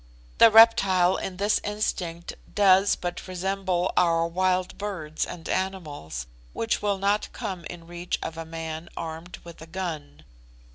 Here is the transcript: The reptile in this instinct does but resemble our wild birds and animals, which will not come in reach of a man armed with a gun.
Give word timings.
The 0.39 0.49
reptile 0.49 1.15
in 1.17 1.37
this 1.37 1.61
instinct 1.63 2.33
does 2.55 2.95
but 2.95 3.27
resemble 3.27 3.93
our 3.95 4.25
wild 4.25 4.79
birds 4.79 5.27
and 5.27 5.47
animals, 5.47 6.25
which 6.53 6.81
will 6.81 6.97
not 6.97 7.31
come 7.33 7.65
in 7.65 7.85
reach 7.85 8.17
of 8.23 8.35
a 8.35 8.43
man 8.43 8.89
armed 8.97 9.37
with 9.43 9.61
a 9.61 9.67
gun. 9.67 10.23